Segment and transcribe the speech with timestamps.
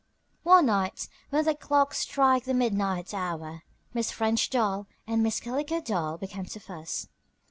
[0.41, 3.61] One night when the clock struck the midnight hour
[3.93, 7.07] Miss French Doll and Miss Calico Doll began to fuss.